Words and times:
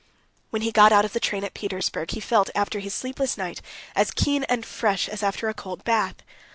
When 0.49 0.63
he 0.63 0.71
got 0.71 0.91
out 0.91 1.05
of 1.05 1.13
the 1.13 1.19
train 1.19 1.43
at 1.43 1.53
Petersburg, 1.53 2.09
he 2.09 2.19
felt 2.19 2.49
after 2.55 2.79
his 2.79 2.91
sleepless 2.91 3.37
night 3.37 3.61
as 3.95 4.09
keen 4.09 4.45
and 4.45 4.65
fresh 4.65 5.07
as 5.07 5.21
after 5.21 5.47
a 5.47 5.53
cold 5.53 5.83
bath. 5.83 6.15